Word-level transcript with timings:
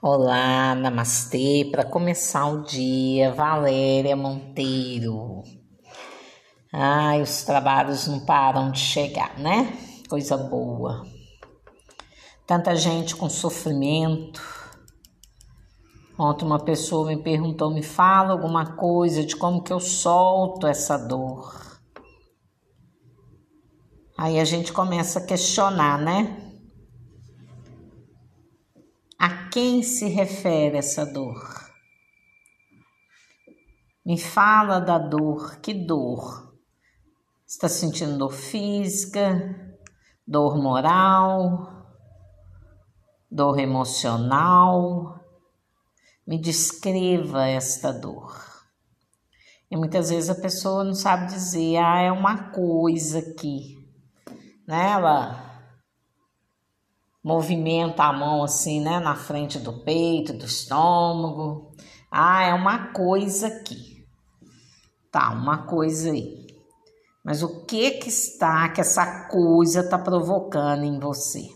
Olá, 0.00 0.76
namastê. 0.76 1.68
Para 1.72 1.84
começar 1.84 2.46
o 2.46 2.62
dia, 2.62 3.32
Valéria 3.32 4.14
Monteiro. 4.14 5.42
Ai, 6.72 7.20
os 7.20 7.42
trabalhos 7.42 8.06
não 8.06 8.24
param 8.24 8.70
de 8.70 8.78
chegar, 8.78 9.36
né? 9.40 9.76
Coisa 10.08 10.36
boa. 10.36 11.04
Tanta 12.46 12.76
gente 12.76 13.16
com 13.16 13.28
sofrimento. 13.28 14.40
Ontem 16.16 16.44
uma 16.44 16.60
pessoa 16.60 17.08
me 17.08 17.20
perguntou, 17.20 17.74
me 17.74 17.82
fala 17.82 18.30
alguma 18.30 18.76
coisa 18.76 19.24
de 19.24 19.34
como 19.34 19.64
que 19.64 19.72
eu 19.72 19.80
solto 19.80 20.68
essa 20.68 20.96
dor. 20.96 21.80
Aí 24.16 24.38
a 24.38 24.44
gente 24.44 24.72
começa 24.72 25.18
a 25.18 25.26
questionar, 25.26 25.98
né? 25.98 26.44
A 29.18 29.47
quem 29.58 29.82
se 29.82 30.06
refere 30.06 30.78
essa 30.78 31.04
dor? 31.04 31.68
Me 34.06 34.16
fala 34.16 34.78
da 34.78 34.98
dor, 34.98 35.56
que 35.56 35.74
dor? 35.74 36.54
Está 37.44 37.68
sentindo 37.68 38.16
dor 38.16 38.32
física, 38.32 39.76
dor 40.24 40.56
moral, 40.62 41.88
dor 43.28 43.58
emocional? 43.58 45.24
Me 46.24 46.40
descreva 46.40 47.48
esta 47.48 47.92
dor. 47.92 48.40
E 49.68 49.76
muitas 49.76 50.10
vezes 50.10 50.30
a 50.30 50.40
pessoa 50.40 50.84
não 50.84 50.94
sabe 50.94 51.26
dizer, 51.26 51.78
ah, 51.78 52.00
é 52.00 52.12
uma 52.12 52.52
coisa 52.52 53.18
aqui, 53.18 53.76
né? 54.68 54.92
Ela 54.92 55.47
movimenta 57.22 58.04
a 58.04 58.12
mão 58.12 58.42
assim, 58.42 58.80
né, 58.80 59.00
na 59.00 59.14
frente 59.14 59.58
do 59.58 59.84
peito, 59.84 60.32
do 60.32 60.44
estômago. 60.44 61.72
Ah, 62.10 62.44
é 62.44 62.54
uma 62.54 62.92
coisa 62.92 63.48
aqui. 63.48 64.06
Tá, 65.10 65.30
uma 65.30 65.66
coisa 65.66 66.10
aí. 66.10 66.46
Mas 67.24 67.42
o 67.42 67.64
que 67.66 67.92
que 67.92 68.08
está 68.08 68.68
que 68.70 68.80
essa 68.80 69.28
coisa 69.28 69.80
está 69.80 69.98
provocando 69.98 70.84
em 70.84 70.98
você? 70.98 71.46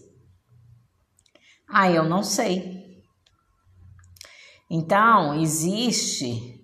Ah, 1.69 1.91
eu 1.91 2.04
não 2.04 2.22
sei. 2.22 3.02
Então, 4.70 5.34
existe 5.34 6.62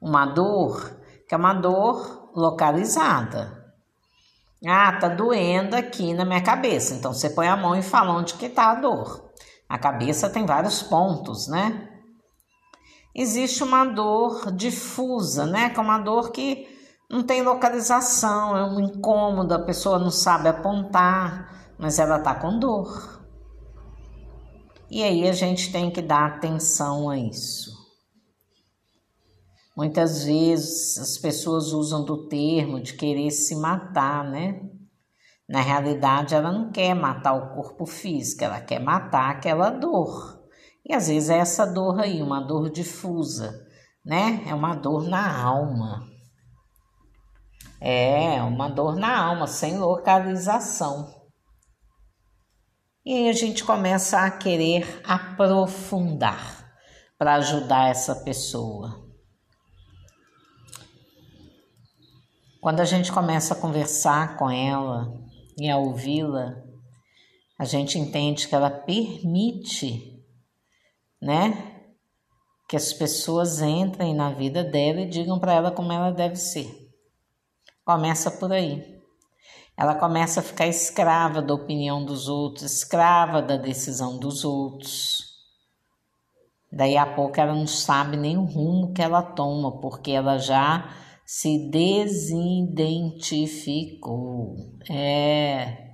uma 0.00 0.26
dor 0.26 0.98
que 1.28 1.34
é 1.34 1.38
uma 1.38 1.54
dor 1.54 2.30
localizada. 2.34 3.59
Ah, 4.66 4.92
tá 4.92 5.08
doendo 5.08 5.74
aqui 5.74 6.12
na 6.12 6.24
minha 6.24 6.42
cabeça. 6.42 6.94
Então 6.94 7.12
você 7.12 7.30
põe 7.30 7.48
a 7.48 7.56
mão 7.56 7.74
e 7.74 7.82
fala 7.82 8.12
onde 8.12 8.34
que 8.34 8.48
tá 8.48 8.70
a 8.70 8.74
dor. 8.74 9.30
A 9.68 9.78
cabeça 9.78 10.28
tem 10.28 10.44
vários 10.44 10.82
pontos, 10.82 11.48
né? 11.48 11.88
Existe 13.14 13.62
uma 13.62 13.84
dor 13.84 14.52
difusa, 14.52 15.46
né? 15.46 15.70
Que 15.70 15.78
é 15.78 15.82
uma 15.82 15.98
dor 15.98 16.30
que 16.30 16.68
não 17.10 17.22
tem 17.22 17.42
localização, 17.42 18.56
é 18.56 18.64
um 18.64 18.80
incômodo, 18.80 19.52
a 19.52 19.58
pessoa 19.58 19.98
não 19.98 20.10
sabe 20.10 20.48
apontar, 20.48 21.74
mas 21.78 21.98
ela 21.98 22.20
tá 22.20 22.34
com 22.34 22.58
dor. 22.58 23.20
E 24.90 25.02
aí 25.02 25.28
a 25.28 25.32
gente 25.32 25.72
tem 25.72 25.90
que 25.90 26.02
dar 26.02 26.26
atenção 26.26 27.08
a 27.08 27.18
isso. 27.18 27.79
Muitas 29.80 30.24
vezes 30.24 30.98
as 30.98 31.16
pessoas 31.16 31.72
usam 31.72 32.04
do 32.04 32.28
termo 32.28 32.82
de 32.82 32.92
querer 32.92 33.30
se 33.30 33.56
matar, 33.56 34.22
né? 34.22 34.60
Na 35.48 35.62
realidade, 35.62 36.34
ela 36.34 36.52
não 36.52 36.70
quer 36.70 36.92
matar 36.92 37.32
o 37.32 37.54
corpo 37.54 37.86
físico, 37.86 38.44
ela 38.44 38.60
quer 38.60 38.78
matar 38.78 39.30
aquela 39.30 39.70
dor. 39.70 40.38
E 40.84 40.94
às 40.94 41.08
vezes 41.08 41.30
é 41.30 41.38
essa 41.38 41.64
dor 41.64 41.98
aí, 41.98 42.20
uma 42.20 42.42
dor 42.42 42.68
difusa, 42.68 43.58
né? 44.04 44.44
É 44.46 44.54
uma 44.54 44.74
dor 44.74 45.08
na 45.08 45.42
alma. 45.42 46.06
É, 47.80 48.42
uma 48.42 48.68
dor 48.68 48.96
na 48.96 49.18
alma, 49.18 49.46
sem 49.46 49.78
localização. 49.78 51.08
E 53.02 53.14
aí 53.14 53.30
a 53.30 53.32
gente 53.32 53.64
começa 53.64 54.18
a 54.18 54.30
querer 54.30 55.00
aprofundar 55.06 56.70
para 57.16 57.36
ajudar 57.36 57.88
essa 57.88 58.14
pessoa. 58.14 59.08
Quando 62.60 62.80
a 62.80 62.84
gente 62.84 63.10
começa 63.10 63.54
a 63.54 63.56
conversar 63.56 64.36
com 64.36 64.50
ela 64.50 65.10
e 65.58 65.70
a 65.70 65.78
ouvi-la, 65.78 66.62
a 67.58 67.64
gente 67.64 67.98
entende 67.98 68.46
que 68.46 68.54
ela 68.54 68.68
permite, 68.68 70.22
né, 71.22 71.86
que 72.68 72.76
as 72.76 72.92
pessoas 72.92 73.62
entrem 73.62 74.14
na 74.14 74.30
vida 74.30 74.62
dela 74.62 75.00
e 75.00 75.08
digam 75.08 75.38
para 75.38 75.54
ela 75.54 75.70
como 75.70 75.90
ela 75.90 76.10
deve 76.12 76.36
ser. 76.36 76.70
Começa 77.82 78.30
por 78.30 78.52
aí. 78.52 79.00
Ela 79.74 79.94
começa 79.94 80.40
a 80.40 80.42
ficar 80.42 80.66
escrava 80.66 81.40
da 81.40 81.54
opinião 81.54 82.04
dos 82.04 82.28
outros, 82.28 82.70
escrava 82.70 83.40
da 83.40 83.56
decisão 83.56 84.18
dos 84.18 84.44
outros. 84.44 85.30
Daí 86.70 86.98
a 86.98 87.06
pouco 87.06 87.40
ela 87.40 87.54
não 87.54 87.66
sabe 87.66 88.18
nem 88.18 88.36
o 88.36 88.44
rumo 88.44 88.92
que 88.92 89.00
ela 89.00 89.22
toma, 89.22 89.80
porque 89.80 90.10
ela 90.10 90.36
já 90.36 90.94
se 91.32 91.70
desidentificou. 91.70 94.56
É, 94.90 95.92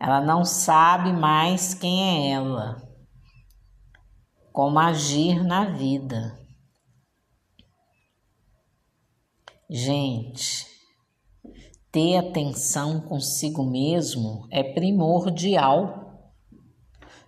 ela 0.00 0.22
não 0.22 0.42
sabe 0.42 1.12
mais 1.12 1.74
quem 1.74 2.02
é 2.02 2.30
ela, 2.30 2.82
como 4.54 4.78
agir 4.78 5.44
na 5.44 5.66
vida. 5.66 6.38
Gente, 9.68 10.66
ter 11.92 12.16
atenção 12.16 13.02
consigo 13.02 13.70
mesmo 13.70 14.48
é 14.50 14.62
primordial. 14.62 16.32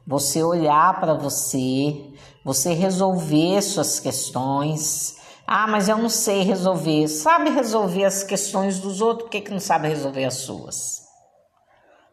Você 0.06 0.42
olhar 0.42 0.98
para 1.00 1.12
você, 1.12 2.14
você 2.42 2.72
resolver 2.72 3.60
suas 3.60 4.00
questões, 4.00 5.15
ah, 5.46 5.66
mas 5.68 5.88
eu 5.88 5.96
não 5.96 6.08
sei 6.08 6.42
resolver. 6.42 7.06
Sabe 7.06 7.50
resolver 7.50 8.04
as 8.04 8.24
questões 8.24 8.80
dos 8.80 9.00
outros, 9.00 9.24
por 9.24 9.30
que, 9.30 9.40
que 9.42 9.52
não 9.52 9.60
sabe 9.60 9.88
resolver 9.88 10.24
as 10.24 10.34
suas? 10.34 11.06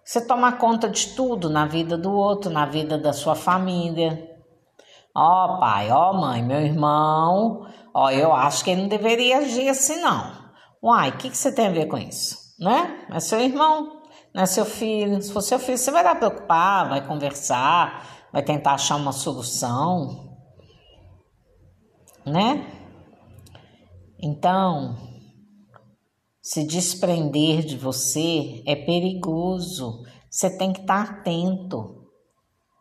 Você 0.06 0.22
toma 0.22 0.52
conta 0.52 0.88
de 0.88 1.10
tudo 1.16 1.50
na 1.50 1.66
vida 1.66 1.98
do 1.98 2.12
outro, 2.12 2.52
na 2.52 2.66
vida 2.66 2.98
da 2.98 3.12
sua 3.12 3.36
família. 3.36 4.30
Ó 5.16 5.56
oh, 5.56 5.60
pai, 5.60 5.90
ó 5.90 6.12
oh, 6.12 6.14
mãe, 6.14 6.44
meu 6.44 6.60
irmão, 6.60 7.68
ó, 7.94 8.06
oh, 8.06 8.10
eu 8.10 8.34
acho 8.34 8.64
que 8.64 8.72
ele 8.72 8.82
não 8.82 8.90
deveria 8.90 9.40
agir 9.40 9.70
assim 9.70 10.02
não. 10.02 10.44
Uai, 10.84 11.10
o 11.10 11.18
que, 11.18 11.30
que 11.30 11.38
você 11.38 11.52
tem 11.52 11.68
a 11.68 11.72
ver 11.72 11.88
com 11.88 11.98
isso? 11.98 12.38
Né? 12.60 13.08
É 13.12 13.20
seu 13.20 13.40
irmão, 13.40 14.02
não 14.34 14.44
é 14.44 14.46
seu 14.46 14.66
filho. 14.66 15.22
Se 15.22 15.32
for 15.32 15.42
seu 15.42 15.58
filho, 15.58 15.78
você 15.78 15.92
vai 15.92 16.04
lá 16.04 16.14
preocupar, 16.14 16.90
vai 16.90 17.06
conversar, 17.06 18.06
vai 18.32 18.44
tentar 18.44 18.74
achar 18.74 18.96
uma 18.96 19.12
solução, 19.12 20.38
né? 22.26 22.83
Então, 24.26 24.96
se 26.42 26.64
desprender 26.64 27.62
de 27.66 27.76
você 27.76 28.64
é 28.66 28.74
perigoso. 28.74 30.02
Você 30.32 30.50
tem 30.50 30.72
que 30.72 30.80
estar 30.80 31.02
atento. 31.02 32.06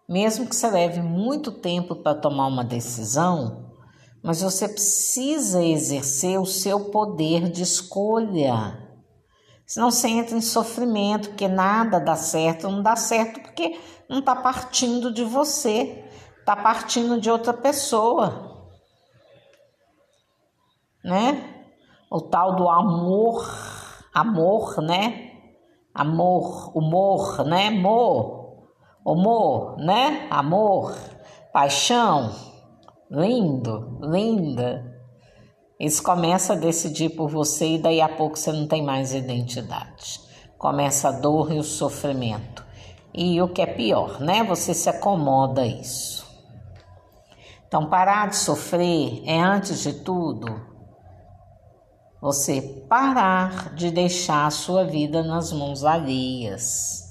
Mesmo 0.09 0.47
que 0.47 0.55
você 0.55 0.71
leve 0.71 1.03
muito 1.03 1.51
tempo 1.51 1.97
para 1.97 2.15
tomar 2.15 2.47
uma 2.47 2.63
decisão, 2.63 3.73
mas 4.23 4.41
você 4.41 4.69
precisa 4.69 5.65
exercer 5.65 6.39
o 6.39 6.47
seu 6.47 6.91
poder 6.93 7.51
de 7.51 7.65
escolha. 7.65 8.79
Senão 9.67 9.91
você 9.91 10.07
entra 10.11 10.37
em 10.37 10.41
sofrimento, 10.41 11.31
porque 11.31 11.49
nada 11.49 11.99
dá 11.99 12.15
certo, 12.15 12.69
não 12.69 12.85
dá 12.85 12.95
certo 12.95 13.41
porque 13.41 13.81
não 14.09 14.21
está 14.21 14.37
partindo 14.37 15.13
de 15.13 15.25
você, 15.25 16.05
está 16.39 16.55
partindo 16.55 17.21
de 17.21 17.29
outra 17.29 17.53
pessoa 17.53 18.52
né? 21.05 21.65
O 22.11 22.21
tal 22.21 22.57
do 22.57 22.69
amor, 22.69 23.47
amor, 24.15 24.81
né? 24.83 25.31
Amor, 25.95 26.77
humor, 26.77 27.45
né? 27.45 27.69
Amor, 27.69 28.69
humor, 29.05 29.77
né? 29.79 30.27
Amor, 30.31 30.95
paixão, 31.53 32.33
lindo, 33.11 33.99
linda. 34.03 34.91
Isso 35.79 36.03
começa 36.03 36.53
a 36.53 36.57
decidir 36.57 37.11
por 37.11 37.29
você 37.29 37.75
e 37.75 37.79
daí 37.79 38.01
a 38.01 38.09
pouco 38.09 38.39
você 38.39 38.53
não 38.53 38.67
tem 38.67 38.83
mais 38.83 39.13
identidade. 39.13 40.21
Começa 40.57 41.09
a 41.09 41.13
dor 41.13 41.53
e 41.53 41.59
o 41.59 41.65
sofrimento. 41.65 42.65
E 43.13 43.43
o 43.43 43.49
que 43.49 43.61
é 43.61 43.67
pior, 43.67 44.21
né? 44.21 44.45
Você 44.45 44.73
se 44.73 44.89
acomoda 44.89 45.63
a 45.63 45.67
isso. 45.67 46.25
Então, 47.67 47.87
parar 47.89 48.29
de 48.29 48.37
sofrer 48.37 49.23
é, 49.27 49.41
antes 49.41 49.83
de 49.83 49.93
tudo, 49.93 50.72
você 52.23 52.63
parar 52.89 53.75
de 53.75 53.91
deixar 53.91 54.47
a 54.47 54.51
sua 54.51 54.85
vida 54.85 55.25
nas 55.25 55.53
mãos 55.53 55.83
alheias. 55.83 57.03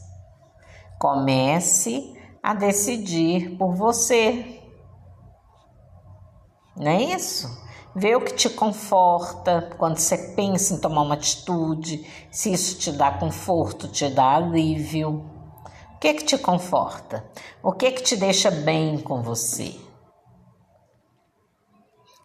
Comece 0.97 2.17
a 2.41 2.53
decidir 2.53 3.57
por 3.57 3.75
você. 3.75 4.61
Não 6.77 6.89
é 6.89 7.03
isso? 7.03 7.45
Vê 7.93 8.15
o 8.15 8.21
que 8.21 8.33
te 8.33 8.49
conforta 8.49 9.75
quando 9.77 9.97
você 9.97 10.17
pensa 10.33 10.75
em 10.75 10.79
tomar 10.79 11.01
uma 11.01 11.15
atitude, 11.15 12.07
se 12.31 12.53
isso 12.53 12.79
te 12.79 12.89
dá 12.93 13.11
conforto, 13.11 13.89
te 13.89 14.07
dá 14.07 14.35
alívio. 14.35 15.29
O 15.93 15.99
que 15.99 16.13
que 16.13 16.23
te 16.23 16.37
conforta? 16.37 17.29
O 17.61 17.73
que 17.73 17.91
que 17.91 18.01
te 18.01 18.15
deixa 18.15 18.49
bem 18.49 18.97
com 18.97 19.21
você? 19.21 19.75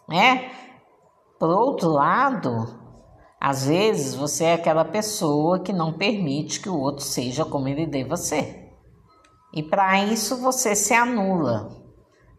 É? 0.09 0.66
Por 1.39 1.51
outro 1.51 1.91
lado, 1.91 2.79
às 3.41 3.67
vezes 3.67 4.15
você 4.15 4.45
é 4.45 4.55
aquela 4.55 4.85
pessoa 4.85 5.61
que 5.61 5.73
não 5.73 5.93
permite 5.93 6.61
que 6.61 6.69
o 6.69 6.79
outro 6.79 7.05
seja 7.05 7.45
como 7.45 7.69
ele 7.69 7.87
deva 7.87 8.17
ser. 8.17 8.73
E 9.53 9.63
para 9.63 10.03
isso 10.03 10.37
você 10.37 10.75
se 10.75 10.95
anula 10.95 11.87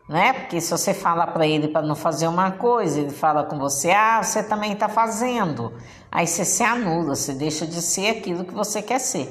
né? 0.07 0.31
Porque 0.33 0.61
se 0.61 0.71
você 0.71 0.93
fala 0.93 1.27
para 1.27 1.45
ele 1.45 1.67
para 1.67 1.85
não 1.85 1.95
fazer 1.95 2.27
uma 2.27 2.51
coisa, 2.51 3.01
ele 3.01 3.09
fala 3.09 3.43
com 3.43 3.57
você, 3.57 3.91
ah, 3.91 4.23
você 4.23 4.41
também 4.41 4.73
está 4.73 4.87
fazendo. 4.87 5.73
Aí 6.09 6.25
você 6.25 6.45
se 6.45 6.63
anula, 6.63 7.15
você 7.15 7.33
deixa 7.33 7.67
de 7.67 7.81
ser 7.81 8.17
aquilo 8.17 8.45
que 8.45 8.53
você 8.53 8.81
quer 8.81 8.99
ser. 8.99 9.29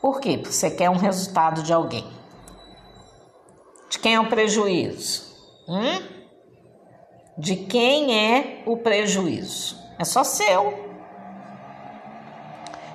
Por 0.00 0.20
quê? 0.20 0.36
Porque 0.36 0.52
você 0.52 0.70
quer 0.70 0.90
um 0.90 0.96
resultado 0.96 1.62
de 1.62 1.72
alguém. 1.72 2.06
De 3.88 3.98
quem 3.98 4.14
é 4.14 4.20
o 4.20 4.28
prejuízo? 4.28 5.24
Hum? 5.66 6.15
De 7.38 7.56
quem 7.56 8.14
é 8.16 8.62
o 8.66 8.76
prejuízo? 8.76 9.78
É 9.98 10.04
só 10.04 10.24
seu. 10.24 10.86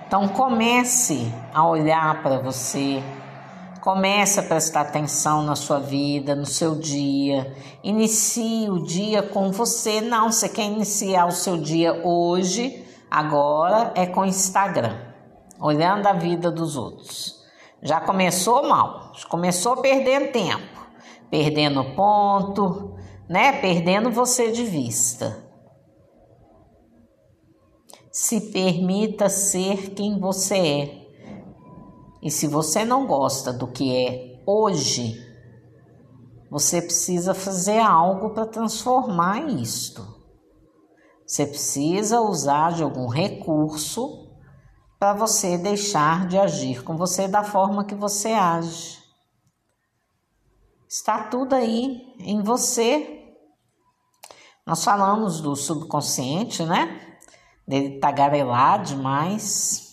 Então 0.07 0.27
comece 0.29 1.31
a 1.53 1.67
olhar 1.67 2.21
para 2.21 2.39
você 2.39 3.01
Comece 3.81 4.39
a 4.39 4.43
prestar 4.43 4.81
atenção 4.81 5.41
na 5.41 5.55
sua 5.55 5.79
vida, 5.79 6.35
no 6.35 6.45
seu 6.45 6.75
dia. 6.75 7.51
Inicie 7.83 8.69
o 8.69 8.83
dia 8.83 9.23
com 9.23 9.51
você. 9.51 9.99
Não, 10.01 10.31
você 10.31 10.47
quer 10.47 10.65
iniciar 10.65 11.25
o 11.25 11.31
seu 11.31 11.57
dia 11.57 12.05
hoje, 12.05 12.85
agora 13.09 13.91
é 13.95 14.05
com 14.05 14.23
Instagram, 14.23 14.95
olhando 15.59 16.05
a 16.05 16.13
vida 16.13 16.51
dos 16.51 16.77
outros. 16.77 17.41
Já 17.81 17.99
começou 17.99 18.69
mal, 18.69 19.13
começou 19.27 19.77
perdendo 19.77 20.31
tempo, 20.31 20.87
perdendo 21.31 21.83
ponto, 21.95 22.93
né? 23.31 23.61
Perdendo 23.61 24.11
você 24.11 24.51
de 24.51 24.65
vista. 24.65 25.41
Se 28.11 28.51
permita 28.51 29.29
ser 29.29 29.91
quem 29.91 30.19
você 30.19 30.57
é 30.57 31.01
e 32.21 32.29
se 32.29 32.45
você 32.45 32.83
não 32.83 33.07
gosta 33.07 33.53
do 33.53 33.71
que 33.71 33.95
é 33.95 34.43
hoje, 34.45 35.15
você 36.49 36.81
precisa 36.81 37.33
fazer 37.33 37.79
algo 37.79 38.31
para 38.31 38.45
transformar 38.45 39.49
isto. 39.49 40.05
Você 41.25 41.45
precisa 41.45 42.19
usar 42.19 42.73
de 42.73 42.83
algum 42.83 43.07
recurso 43.07 44.29
para 44.99 45.13
você 45.13 45.57
deixar 45.57 46.27
de 46.27 46.37
agir 46.37 46.83
com 46.83 46.97
você 46.97 47.29
da 47.29 47.45
forma 47.45 47.85
que 47.85 47.95
você 47.95 48.33
age. 48.33 48.99
Está 50.85 51.29
tudo 51.29 51.55
aí 51.55 52.01
em 52.19 52.43
você. 52.43 53.20
Nós 54.65 54.83
falamos 54.83 55.41
do 55.41 55.55
subconsciente, 55.55 56.63
né? 56.63 56.99
Dele 57.67 57.99
tagarelar 57.99 58.83
demais 58.83 59.91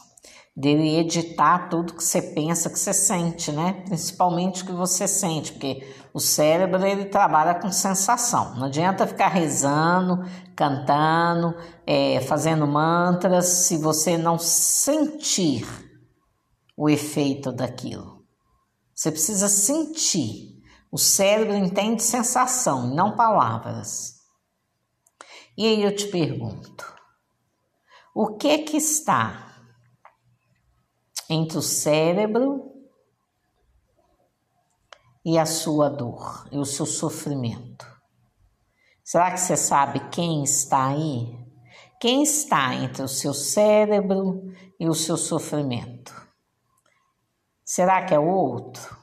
dele 0.59 0.97
editar 0.97 1.69
tudo 1.69 1.94
que 1.94 2.03
você 2.03 2.20
pensa, 2.20 2.69
que 2.69 2.76
você 2.76 2.93
sente, 2.93 3.53
né? 3.53 3.85
Principalmente 3.85 4.65
o 4.65 4.67
que 4.67 4.73
você 4.73 5.06
sente, 5.06 5.53
porque 5.53 5.87
o 6.12 6.19
cérebro 6.19 6.85
ele 6.85 7.05
trabalha 7.05 7.55
com 7.55 7.70
sensação. 7.70 8.56
Não 8.56 8.67
adianta 8.67 9.06
ficar 9.06 9.29
rezando, 9.29 10.25
cantando, 10.56 11.55
é, 11.87 12.20
fazendo 12.23 12.67
mantras 12.67 13.47
se 13.47 13.79
você 13.79 14.19
não 14.19 14.37
sentir 14.37 15.65
o 16.76 16.91
efeito 16.91 17.53
daquilo. 17.53 18.25
Você 18.93 19.12
precisa 19.12 19.49
sentir. 19.49 20.59
O 20.91 20.99
cérebro 20.99 21.55
entende 21.55 22.03
sensação, 22.03 22.93
não 22.93 23.15
palavras. 23.15 24.18
E 25.58 25.66
aí 25.66 25.82
eu 25.82 25.94
te 25.94 26.06
pergunto: 26.06 26.96
o 28.14 28.38
que 28.38 28.58
que 28.58 28.78
está 28.78 29.60
entre 31.28 31.58
o 31.58 31.62
cérebro 31.62 32.69
e 35.25 35.38
a 35.38 35.44
sua 35.44 35.90
dor 35.90 36.49
e 36.50 36.56
o 36.56 36.64
seu 36.64 36.87
sofrimento. 36.87 37.87
Será 39.05 39.31
que 39.31 39.40
você 39.40 39.58
sabe 39.58 40.00
quem 40.08 40.43
está 40.43 40.88
aí? 40.88 41.37
Quem 42.00 42.22
está 42.22 42.75
entre 42.75 43.02
o 43.02 43.08
seu 43.08 43.34
cérebro 43.34 44.55
e 44.81 44.88
o 44.88 44.94
seu 44.94 45.19
sofrimento? 45.19 46.14
Será 47.62 48.06
que 48.06 48.14
é 48.14 48.19
o 48.19 48.26
outro? 48.26 48.96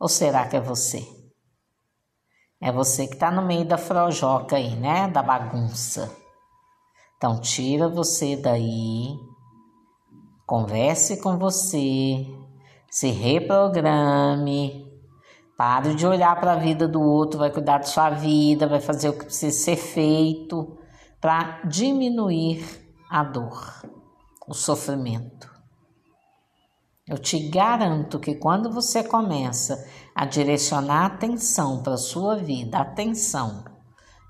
Ou 0.00 0.08
será 0.08 0.48
que 0.48 0.56
é 0.56 0.60
você? 0.60 1.21
É 2.62 2.70
você 2.72 3.06
que 3.06 3.14
está 3.14 3.30
no 3.30 3.42
meio 3.42 3.64
da 3.64 3.76
frojoca 3.76 4.56
aí, 4.56 4.76
né? 4.76 5.08
Da 5.08 5.22
bagunça. 5.22 6.10
Então, 7.16 7.40
tira 7.40 7.88
você 7.88 8.36
daí 8.36 9.18
Converse 10.52 11.20
com 11.22 11.38
você, 11.38 12.26
se 12.90 13.10
reprograme, 13.10 14.86
pare 15.56 15.94
de 15.94 16.06
olhar 16.06 16.38
para 16.38 16.52
a 16.52 16.56
vida 16.56 16.86
do 16.86 17.00
outro, 17.00 17.38
vai 17.38 17.50
cuidar 17.50 17.78
da 17.78 17.84
sua 17.84 18.10
vida, 18.10 18.66
vai 18.66 18.80
fazer 18.80 19.08
o 19.08 19.12
que 19.14 19.24
precisa 19.24 19.56
ser 19.56 19.76
feito 19.76 20.76
para 21.20 21.62
diminuir 21.64 22.62
a 23.08 23.22
dor, 23.22 23.82
o 24.46 24.52
sofrimento. 24.52 25.51
Eu 27.08 27.18
te 27.18 27.48
garanto 27.48 28.20
que 28.20 28.36
quando 28.36 28.70
você 28.70 29.02
começa 29.02 29.84
a 30.14 30.24
direcionar 30.24 31.06
atenção 31.06 31.82
para 31.82 31.94
a 31.94 31.98
sua 31.98 32.36
vida, 32.36 32.78
atenção 32.78 33.64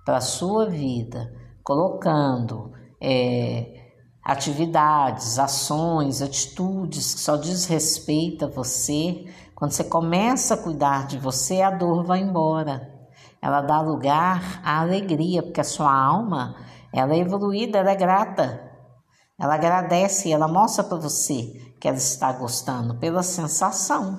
para 0.07 0.17
a 0.17 0.23
sua 0.23 0.71
vida, 0.71 1.31
colocando 1.63 2.73
é, 2.99 3.91
atividades, 4.25 5.39
ações, 5.39 6.23
atitudes 6.23 7.15
que 7.15 7.21
só 7.21 7.37
diz 7.37 7.67
respeito 7.67 8.47
a 8.47 8.49
você, 8.49 9.27
quando 9.55 9.73
você 9.73 9.85
começa 9.85 10.55
a 10.55 10.63
cuidar 10.63 11.07
de 11.07 11.19
você, 11.19 11.61
a 11.61 11.71
dor 11.71 12.05
vai 12.05 12.21
embora. 12.21 12.91
Ela 13.43 13.61
dá 13.61 13.83
lugar 13.83 14.63
à 14.65 14.81
alegria, 14.81 15.43
porque 15.43 15.61
a 15.61 15.65
sua 15.65 15.93
alma, 15.93 16.57
ela 16.91 17.13
é 17.13 17.19
evoluída, 17.19 17.81
ela 17.81 17.91
é 17.91 17.97
grata. 17.97 18.72
Ela 19.43 19.57
agradece 19.57 20.29
e 20.29 20.33
ela 20.33 20.47
mostra 20.47 20.85
para 20.85 20.97
você 20.97 21.75
que 21.81 21.89
ela 21.89 21.97
está 21.97 22.33
gostando 22.33 22.95
pela 23.01 23.25
sensação. 23.25 24.17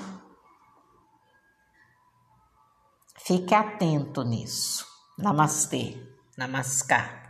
Fique 3.26 3.56
atento 3.56 4.22
nisso. 4.22 4.86
Namastê. 5.18 5.96
Namaskar. 6.38 7.22